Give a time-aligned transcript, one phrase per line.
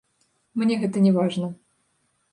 [0.61, 1.53] Мне гэта не важна.